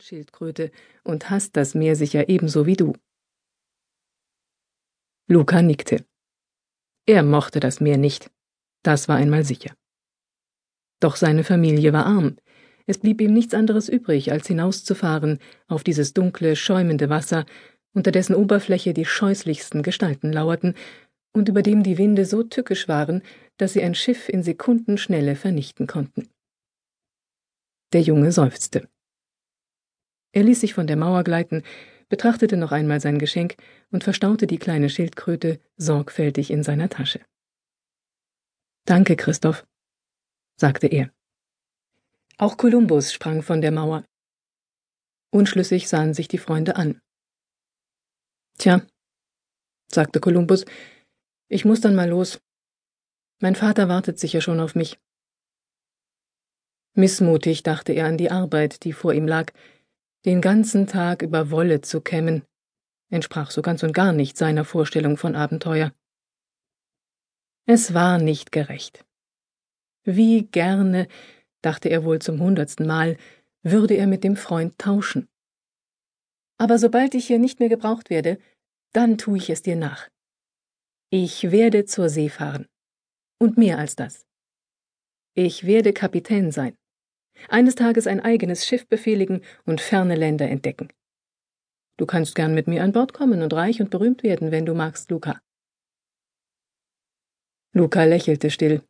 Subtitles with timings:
[0.00, 0.70] Weltschildkröte
[1.04, 2.94] und hasst das Meer sicher ebenso wie du.
[5.28, 6.06] Luca nickte.
[7.06, 8.30] Er mochte das Meer nicht.
[8.82, 9.74] Das war einmal sicher.
[11.00, 12.36] Doch seine Familie war arm.
[12.86, 17.44] Es blieb ihm nichts anderes übrig, als hinauszufahren auf dieses dunkle, schäumende Wasser,
[17.92, 20.74] unter dessen Oberfläche die scheußlichsten Gestalten lauerten
[21.32, 23.22] und über dem die Winde so tückisch waren,
[23.58, 26.30] dass sie ein Schiff in Sekundenschnelle vernichten konnten.
[27.92, 28.88] Der Junge seufzte.
[30.32, 31.62] Er ließ sich von der Mauer gleiten,
[32.08, 33.56] betrachtete noch einmal sein Geschenk
[33.90, 37.20] und verstaute die kleine Schildkröte sorgfältig in seiner Tasche.
[38.84, 39.66] Danke, Christoph,
[40.56, 41.12] sagte er.
[42.38, 44.04] Auch Kolumbus sprang von der Mauer.
[45.30, 47.00] Unschlüssig sahen sich die Freunde an.
[48.58, 48.82] Tja,
[49.92, 50.64] sagte Kolumbus,
[51.48, 52.40] ich muss dann mal los.
[53.40, 54.98] Mein Vater wartet sicher schon auf mich.
[56.94, 59.52] Missmutig dachte er an die Arbeit, die vor ihm lag,
[60.24, 62.44] den ganzen Tag über Wolle zu kämmen,
[63.10, 65.92] entsprach so ganz und gar nicht seiner Vorstellung von Abenteuer.
[67.66, 69.04] Es war nicht gerecht.
[70.04, 71.08] Wie gerne,
[71.62, 73.16] dachte er wohl zum hundertsten Mal,
[73.62, 75.28] würde er mit dem Freund tauschen.
[76.58, 78.38] Aber sobald ich hier nicht mehr gebraucht werde,
[78.92, 80.08] dann tue ich es dir nach.
[81.10, 82.66] Ich werde zur See fahren.
[83.38, 84.26] Und mehr als das.
[85.34, 86.76] Ich werde Kapitän sein
[87.48, 90.88] eines Tages ein eigenes Schiff befehligen und ferne Länder entdecken.
[91.96, 94.74] Du kannst gern mit mir an Bord kommen und reich und berühmt werden, wenn du
[94.74, 95.40] magst, Luca.
[97.72, 98.82] Luca lächelte still.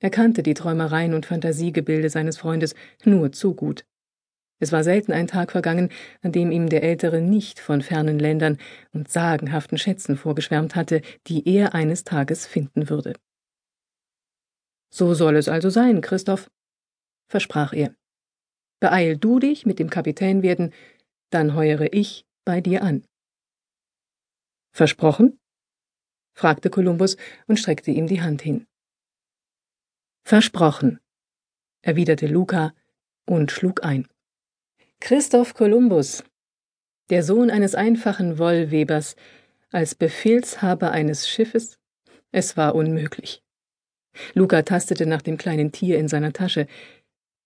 [0.00, 3.86] Er kannte die Träumereien und Fantasiegebilde seines Freundes nur zu gut.
[4.58, 5.90] Es war selten ein Tag vergangen,
[6.22, 8.58] an dem ihm der Ältere nicht von fernen Ländern
[8.92, 13.14] und sagenhaften Schätzen vorgeschwärmt hatte, die er eines Tages finden würde.
[14.90, 16.50] So soll es also sein, Christoph,
[17.28, 17.94] versprach er.
[18.80, 20.72] Beeil du dich mit dem Kapitän werden,
[21.30, 23.04] dann heuere ich bei dir an.
[24.72, 25.40] Versprochen?
[26.34, 27.16] fragte Kolumbus
[27.46, 28.66] und streckte ihm die Hand hin.
[30.24, 31.00] Versprochen,
[31.82, 32.74] erwiderte Luca
[33.24, 34.06] und schlug ein.
[35.00, 36.24] Christoph Kolumbus,
[37.10, 39.16] der Sohn eines einfachen Wollwebers,
[39.70, 41.78] als Befehlshaber eines Schiffes?
[42.32, 43.42] Es war unmöglich.
[44.34, 46.66] Luca tastete nach dem kleinen Tier in seiner Tasche.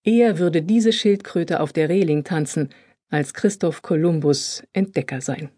[0.03, 2.71] Eher würde diese Schildkröte auf der Reling tanzen,
[3.11, 5.51] als Christoph Kolumbus Entdecker sein.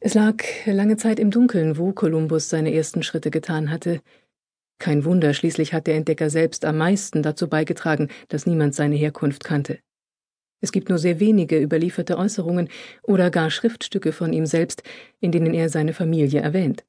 [0.00, 4.00] Es lag lange Zeit im Dunkeln, wo Kolumbus seine ersten Schritte getan hatte.
[4.78, 9.44] Kein Wunder, schließlich hat der Entdecker selbst am meisten dazu beigetragen, dass niemand seine Herkunft
[9.44, 9.78] kannte.
[10.62, 12.70] Es gibt nur sehr wenige überlieferte Äußerungen
[13.02, 14.82] oder gar Schriftstücke von ihm selbst,
[15.20, 16.84] in denen er seine Familie erwähnt.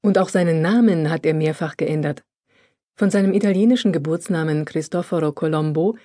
[0.00, 2.24] Und auch seinen Namen hat er mehrfach geändert
[2.94, 5.96] von seinem italienischen Geburtsnamen Cristoforo Colombo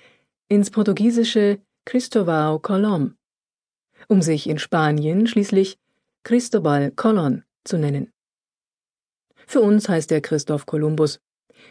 [0.48, 3.16] ins portugiesische Cristovão Colom,
[4.08, 5.78] um sich in Spanien schließlich
[6.24, 8.12] Cristobal Colon zu nennen.
[9.46, 11.20] Für uns heißt er Christoph Kolumbus,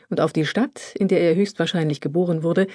[0.10, 2.68] und auf die Stadt, in der er höchstwahrscheinlich geboren wurde,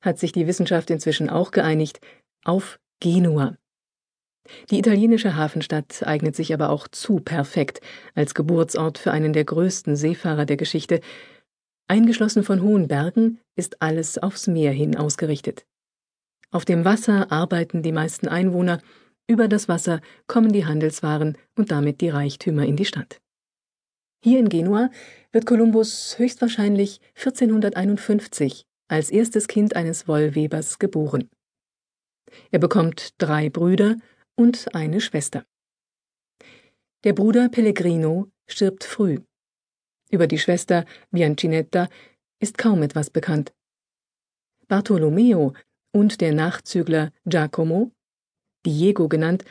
[0.00, 2.00] hat sich die Wissenschaft inzwischen auch geeinigt,
[2.44, 3.56] auf Genua.
[4.70, 7.80] Die italienische Hafenstadt eignet sich aber auch zu perfekt
[8.14, 11.00] als Geburtsort für einen der größten Seefahrer der Geschichte
[11.90, 15.66] Eingeschlossen von hohen Bergen ist alles aufs Meer hin ausgerichtet.
[16.52, 18.80] Auf dem Wasser arbeiten die meisten Einwohner,
[19.26, 23.20] über das Wasser kommen die Handelswaren und damit die Reichtümer in die Stadt.
[24.22, 24.90] Hier in Genua
[25.32, 31.28] wird Kolumbus höchstwahrscheinlich 1451 als erstes Kind eines Wollwebers geboren.
[32.52, 33.96] Er bekommt drei Brüder
[34.36, 35.44] und eine Schwester.
[37.02, 39.18] Der Bruder Pellegrino stirbt früh.
[40.10, 41.88] Über die Schwester Biancinetta
[42.40, 43.52] ist kaum etwas bekannt.
[44.66, 45.54] Bartolomeo
[45.92, 47.92] und der Nachzügler Giacomo,
[48.66, 49.44] Diego genannt,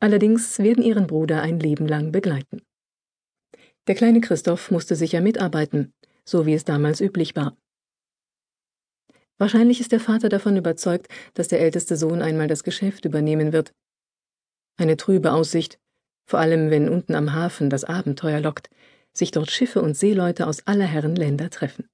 [0.00, 2.62] allerdings werden ihren Bruder ein Leben lang begleiten.
[3.86, 5.92] Der kleine Christoph musste sicher mitarbeiten,
[6.24, 7.56] so wie es damals üblich war.
[9.36, 13.74] Wahrscheinlich ist der Vater davon überzeugt, dass der älteste Sohn einmal das Geschäft übernehmen wird.
[14.76, 15.78] Eine trübe Aussicht,
[16.26, 18.70] vor allem wenn unten am Hafen das Abenteuer lockt,
[19.16, 21.88] sich dort Schiffe und Seeleute aus aller Herren Länder treffen.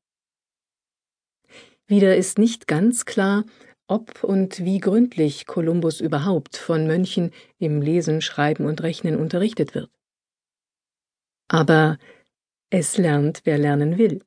[1.86, 3.44] Wieder ist nicht ganz klar,
[3.86, 9.90] ob und wie gründlich Kolumbus überhaupt von Mönchen im Lesen, Schreiben und Rechnen unterrichtet wird.
[11.48, 11.98] Aber
[12.70, 14.24] es lernt, wer lernen will.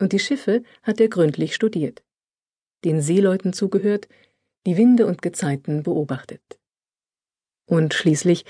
[0.00, 2.02] Und die Schiffe hat er gründlich studiert,
[2.84, 4.08] den Seeleuten zugehört,
[4.66, 6.42] die Winde und Gezeiten beobachtet.
[7.66, 8.44] Und schließlich,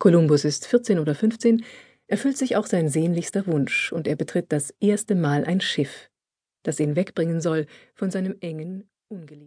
[0.00, 1.64] Kolumbus ist 14 oder 15,
[2.08, 6.10] erfüllt sich auch sein sehnlichster Wunsch, und er betritt das erste Mal ein Schiff,
[6.64, 9.38] das ihn wegbringen soll von seinem engen, ungeliebten